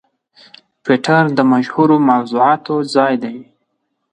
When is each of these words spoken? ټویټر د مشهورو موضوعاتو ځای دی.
ټویټر 0.83 1.23
د 1.37 1.39
مشهورو 1.51 1.95
موضوعاتو 2.09 2.75
ځای 2.93 3.13
دی. 3.23 3.37